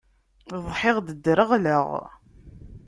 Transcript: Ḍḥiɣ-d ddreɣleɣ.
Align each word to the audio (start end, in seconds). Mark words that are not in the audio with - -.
Ḍḥiɣ-d 0.65 1.07
ddreɣleɣ. 1.15 1.87